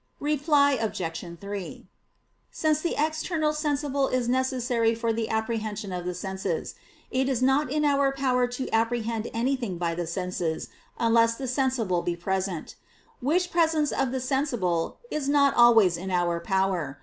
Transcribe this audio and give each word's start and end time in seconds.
Reply 0.19 0.71
Obj. 0.71 1.37
3: 1.39 1.87
Since 2.49 2.81
the 2.81 2.95
external 2.97 3.53
sensible 3.53 4.07
is 4.07 4.27
necessary 4.27 4.95
for 4.95 5.13
the 5.13 5.29
apprehension 5.29 5.91
of 5.93 6.05
the 6.05 6.15
senses, 6.15 6.73
it 7.11 7.29
is 7.29 7.43
not 7.43 7.71
in 7.71 7.85
our 7.85 8.11
power 8.11 8.47
to 8.47 8.67
apprehend 8.71 9.27
anything 9.31 9.77
by 9.77 9.93
the 9.93 10.07
senses, 10.07 10.69
unless 10.97 11.35
the 11.35 11.47
sensible 11.47 12.01
be 12.01 12.15
present; 12.15 12.77
which 13.19 13.51
presence 13.51 13.91
of 13.91 14.11
the 14.11 14.19
sensible 14.19 14.97
is 15.11 15.29
not 15.29 15.53
always 15.53 15.97
in 15.97 16.09
our 16.09 16.39
power. 16.39 16.99